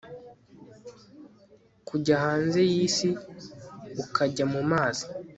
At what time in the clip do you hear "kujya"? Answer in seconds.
1.87-2.15